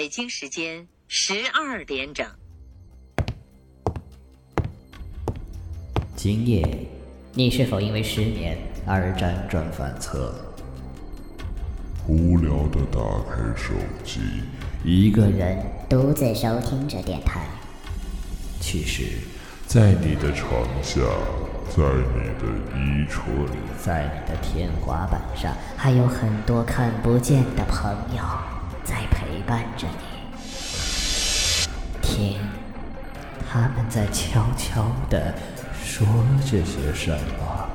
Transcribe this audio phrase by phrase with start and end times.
[0.00, 2.26] 北京时间十二点整。
[6.16, 6.66] 今夜，
[7.34, 10.34] 你是否因为失眠而辗转反侧？
[12.08, 12.98] 无聊的打
[13.28, 14.20] 开手机，
[14.82, 17.42] 一个人独自收听着电台。
[18.58, 19.18] 其实，
[19.66, 21.02] 在你的床下，
[21.68, 21.82] 在
[22.14, 28.49] 你的衣橱里，在你的天花板上，还有很多看不见的朋友在
[29.46, 30.04] 伴着你。
[32.00, 32.38] 听，
[33.50, 35.34] 他们在悄悄地
[35.82, 36.06] 说
[36.44, 37.68] 着些什么？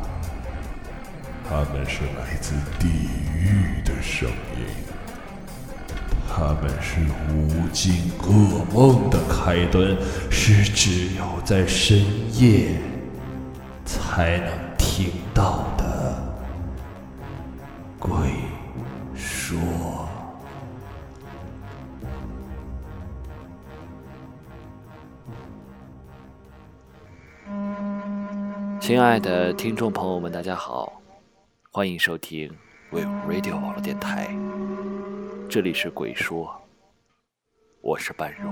[1.48, 2.88] 他们是来自地
[3.34, 4.66] 狱的声音，
[6.28, 7.00] 他们是
[7.32, 9.96] 无尽噩梦的开端，
[10.32, 12.82] 是只有在深夜
[13.86, 16.16] 才能听到的
[18.00, 18.12] 鬼
[28.86, 31.02] 亲爱的听众朋友们，大家好。
[31.72, 32.56] 欢迎收听
[32.92, 34.28] We Radio 网络电台，
[35.50, 36.56] 这里是鬼说，
[37.82, 38.48] 我是半若。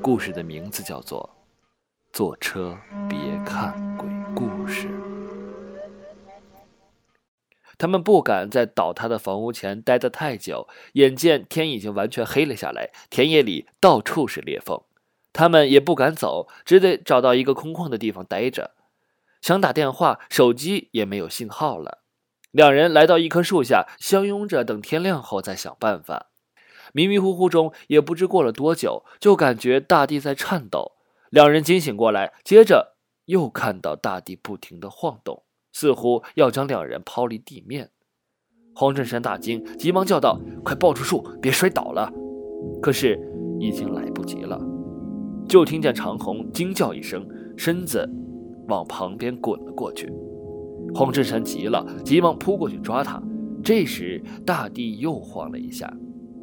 [0.00, 1.36] 故事的名字叫做
[2.16, 2.78] 《坐车
[3.10, 4.88] 别看鬼故事》。
[7.76, 14.80] 他们不敢在倒塌的房屋前待得太久，眼见天已经完全黑了下来，田野里到处是裂缝，
[15.32, 18.72] 他们也不敢走，只得找到一个空旷的地方待着。
[19.40, 22.02] 想打电话，手机也没有信号了。
[22.50, 26.26] 两人来到一棵树下，相拥着等天亮后再想办法。
[26.92, 30.92] 迷迷糊糊中，也不知过了多久，就感觉大地在颤抖。
[31.30, 37.90] 两人惊醒过来，接着又看到大地不停地晃动，似乎要将两人抛离地面。
[38.74, 42.12] 黄振山大惊，急忙叫道：“快抱住树，别摔倒了！”
[42.82, 43.18] 可是
[43.58, 44.58] 已经来不及了，
[45.52, 47.22] 就听见长虹惊叫一声，
[47.58, 48.08] 身子。
[48.68, 50.10] 往旁边滚了过去，
[50.94, 53.22] 黄振山急了，急忙扑过去抓他。
[53.62, 55.94] 这时，大地又晃了一下，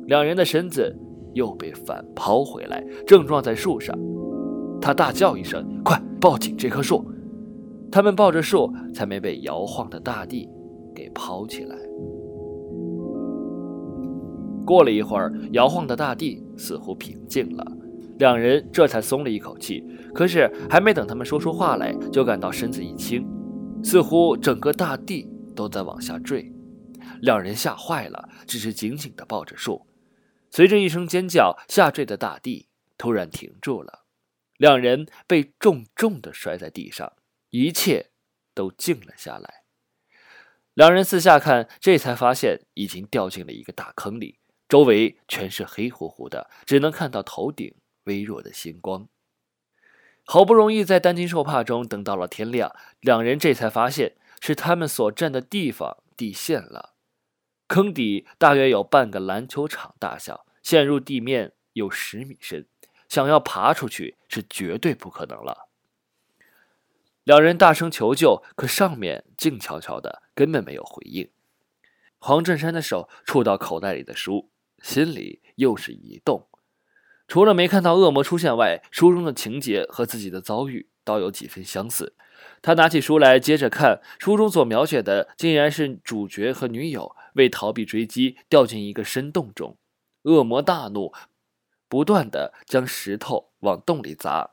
[0.05, 0.95] 两人的身子
[1.33, 3.97] 又被反抛回来，正撞在树上。
[4.79, 7.03] 他大叫一声：“快抱紧这棵树！”
[7.91, 10.47] 他们抱着树，才没被摇晃的大地
[10.93, 11.75] 给抛起来。
[14.67, 17.65] 过了一会儿，摇晃的大地似乎平静了。
[18.19, 19.81] 两人这才松了一口气，
[20.13, 23.25] 可是还没等他们说出话来，就感到身子一轻，
[23.81, 25.25] 似乎整个大地
[25.55, 26.51] 都在往下坠。
[27.21, 29.87] 两人吓坏了，只是紧紧地抱着树。
[30.51, 34.03] 随着一声尖叫，下坠的大地突然停住了，
[34.57, 37.13] 两人被重重地摔在地上，
[37.51, 38.07] 一切
[38.53, 39.63] 都静了下来。
[40.73, 47.73] 两人四下看，这才发现已经掉进了一个大坑里，周围全是黑乎乎的，只能看到头顶。
[48.09, 49.07] 微弱的星光，
[50.25, 56.95] 好不容易在担惊受怕中等到了天亮，两人这才发现是他们所站的地方地陷了。
[57.67, 62.65] 坑底大约有半个篮球场大小，陷入地面有十米深，
[63.07, 65.69] 想要爬出去是绝对不可能了。
[67.23, 71.29] 两人大声求救，可上面静悄悄的，根本没有回应。
[72.17, 74.49] 黄振山的手触到口袋里的书，
[74.81, 76.48] 心里又是一动。
[77.29, 82.15] 除了没看到恶魔出现外，书中的情节和自己的遭遇倒有几分相似。
[82.59, 89.77] 他拿起书来接着看，书中所描写的竟然是主角和女友为逃避追击，掉进一个深洞中。
[90.23, 91.13] 恶魔大怒，
[91.87, 94.49] 不断的将石头往洞里砸。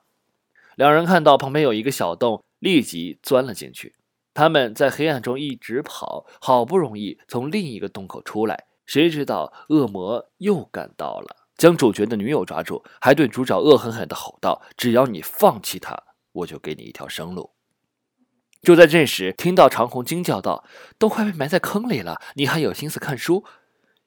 [0.76, 3.94] 两人看到旁边有一个小洞，立即钻了进去。
[4.34, 11.35] 他们在黑暗中一直跑，好不容易从另一个洞口出来，谁知道恶魔又赶到了。
[11.56, 16.02] 将主角的女友抓住，还对主角恶狠狠地吼道：“只要你放弃他，
[16.32, 17.54] 我就给你一条生路。”
[18.62, 20.64] 就在这时，听到长虹惊叫道
[20.98, 23.44] ：“都快被埋在坑里了，你还有心思看书？”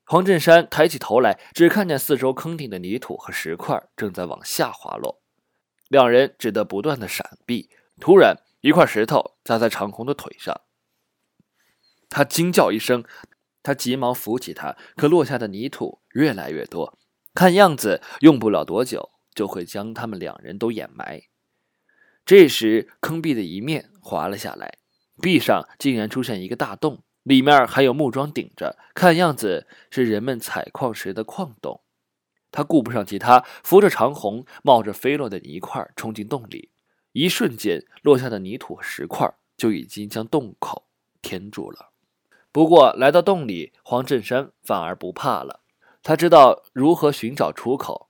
[0.06, 5.22] 黄振山抬起头来，只看见四周坑顶的泥土和石块正在往下滑落，
[5.88, 7.70] 两人只得不断的闪避。
[8.00, 10.62] 突然，一块石头砸在长虹的腿上，
[12.10, 13.04] 他惊叫一声，
[13.64, 16.99] 他急忙扶起他，可落下的泥土越来越多。
[17.34, 21.24] 看样子用不了多久就会将他们两人都掩埋。
[22.26, 24.78] 这时，坑壁的一面滑了下来，
[25.22, 31.82] 壁上竟然出现一个大洞，里面还有木桩顶着，看样子是人们采矿时的矿洞。
[32.52, 36.70] 他顾不上其他，扶着长虹，冒着飞落的泥块冲进洞里。
[37.12, 40.88] 一瞬间，落下的泥土石块就已经将洞口
[41.22, 41.92] 填住了。
[42.52, 45.62] 不过，来到洞里，黄振山反而不怕了。
[46.02, 48.10] 他知道如何寻找出口。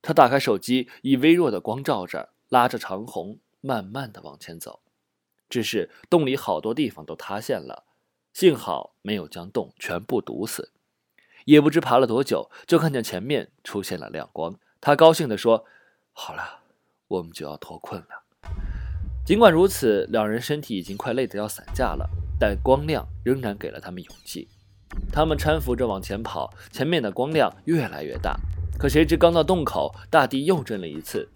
[0.00, 4.80] 他打开手机，以微弱的光照着，拉着长虹，慢慢的往前走。
[5.48, 7.84] 只是洞里好多地方都塌陷了，
[8.32, 10.72] 幸好没有将洞全部堵死。
[11.46, 14.54] 也不知爬了多久，就看见前面出现了亮光。
[14.80, 15.64] 他高兴地说
[16.12, 16.60] ：“好了，
[17.08, 18.50] 我们就要脱困了。”
[19.24, 22.08] 尽管如此，两人身体已经快累得要散架了，
[22.38, 24.48] 但光亮仍然给了他们勇气。
[25.12, 28.38] 他们搀扶着往前跑，前面的光亮越来越大。
[28.78, 31.28] 可谁知刚到洞口，大地又震了一次，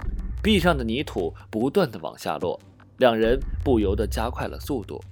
[0.42, 2.60] 壁上的泥土不断的往下落，
[2.98, 5.02] 两人不由得加快了速度。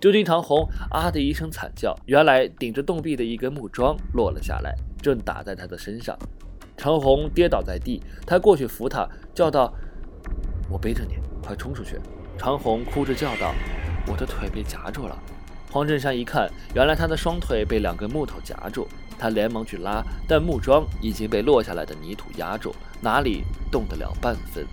[0.00, 6.18] 就听长虹啊的一声惨叫，原来顶着洞壁的一根木桩落了下来，正打在他的身上。
[6.76, 9.72] 长虹跌倒在地，他过去扶他，叫道
[10.68, 11.98] ：“我背着你，快冲出去！”
[12.36, 13.54] 长虹哭着叫道
[14.10, 15.16] ：“我的腿被夹住了。”
[15.74, 18.86] 黄振山一看，原来他的双腿被两根木头夹住，
[19.18, 23.42] 他连忙去拉，但木桩已经被落下来的泥土压住，哪里
[23.72, 24.64] 动得了半分。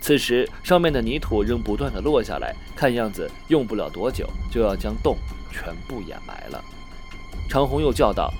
[0.00, 5.14] 此时上面的泥土仍不断的落下来，看样子用不了多久就要将洞
[5.52, 6.64] 全部掩埋了。
[7.46, 8.32] 长虹又叫道：“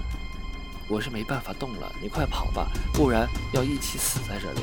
[0.88, 4.60] 我是没办法动了，你快跑吧，不然要一起死在这里。”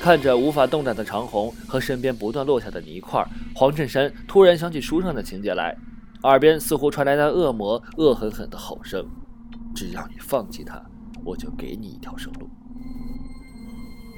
[0.00, 3.22] 看着无法动弹的长虹和身边不断落下的泥块，
[3.54, 5.76] 黄振山突然想起书上的情节来。
[6.22, 9.04] 耳边似乎传来那恶魔恶狠狠的吼声
[9.74, 10.80] ：“只要你放弃他，
[11.24, 12.48] 我就给你一条生路。”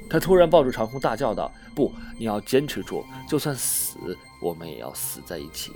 [0.07, 3.03] 他突然抱住长空，大叫道：“不，你要坚持住！
[3.27, 3.97] 就算死，
[4.39, 5.71] 我们也要死在一起！”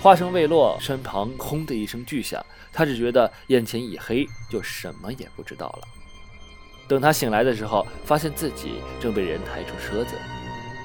[0.00, 5.88] 话声未落，身旁“轰”的一声巨响，他只觉得眼前一黑，就什么也不知道了。
[6.88, 10.16] 等他醒来的时候，发现自己正被人抬出车子。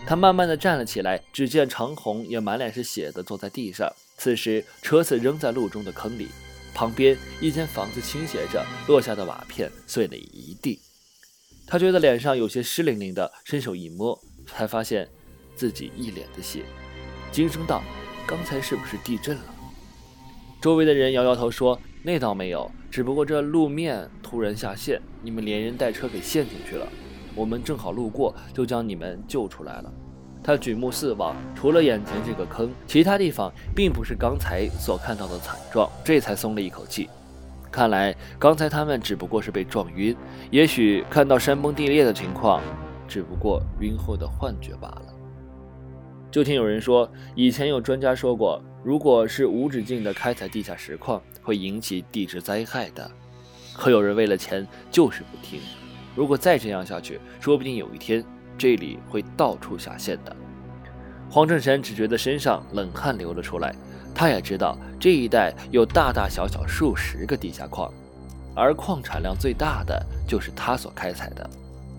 [0.07, 3.91] 他慢慢的站了起来，只见长虹也满脸是血的坐在地上。
[4.17, 6.29] 此时车子扔在路中的坑里，
[6.73, 10.79] 旁边一间房子倾斜着，落下的瓦片碎了一地。
[11.67, 14.17] 他觉得脸上有些湿淋淋的，伸手一摸，
[14.47, 15.09] 才发现
[15.57, 16.63] 自己一脸的血，
[17.29, 17.83] 惊声道
[18.25, 19.43] ：“刚才是不是地震了？”
[20.61, 26.87] 周围的人摇摇头说：“那倒没有，只不过这路面突然下陷，你们连人带车给陷进去了。”
[27.37, 29.93] 我们正好路过，就将你们救出来了。
[30.43, 37.09] 他举目四望，除了眼前这个坑，其他地方并不是刚才所看到的惨状，这才松了一口气。
[37.69, 40.15] 看来刚才他们只不过是被撞晕，
[40.49, 42.61] 也许看到山崩地裂的情况，
[43.07, 45.13] 只不过晕后的幻觉罢了。
[46.31, 53.09] 就听有人说，以前有专家说过，如果是无止境的开采地下石矿，会引起地质灾害的。
[53.73, 55.59] 可有人为了钱，就是不听。
[56.17, 58.25] 如果再这样下去，说不定有一天
[58.57, 60.35] 这里会到处下陷的。
[61.29, 63.71] 黄正山只觉得身上冷汗流了出来，
[64.15, 67.93] 他也知道这一带有大大小小数十个地下矿，
[68.55, 71.47] 而矿产量最大的就是他所开采的。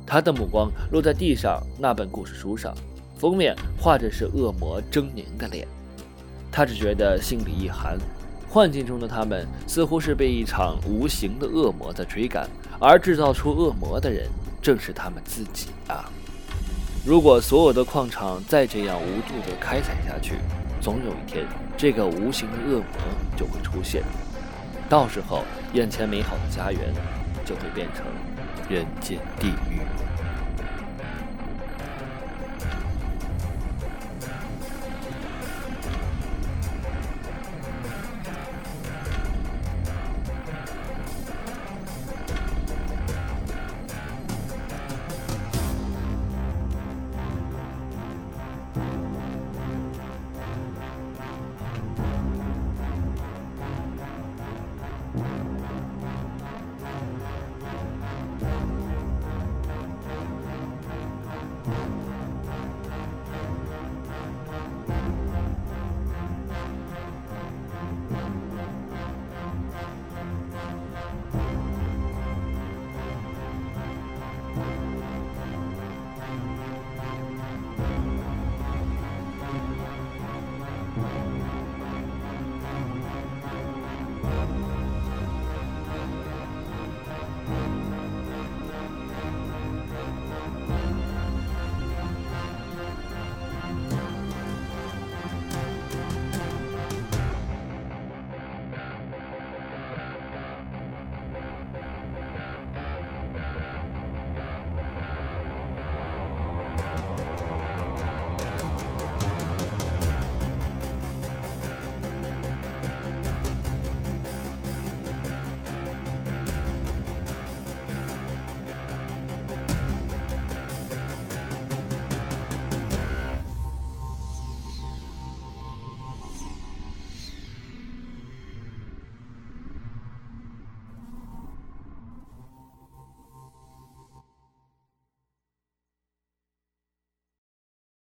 [0.05, 2.75] 他的目光落在地上那本故事书上，
[3.17, 5.65] 封面画着是恶魔狰狞的脸，
[6.51, 7.97] 他只觉得心里一寒。
[8.49, 12.49] 幻境中的他们似乎是被一场无形的恶魔在追赶，
[12.81, 14.27] 而制造出恶魔的人
[14.63, 16.11] 正是他们自己啊！
[17.05, 20.37] 如果所有的矿场再这样无度地开采下去，
[20.81, 21.45] 总有一天
[21.77, 22.87] 这个无形的恶魔
[23.37, 24.03] 就会出现，
[24.89, 25.45] 到时候
[25.75, 26.81] 眼前美好的家园
[27.45, 28.05] 就会变成
[28.69, 29.81] 人间地狱。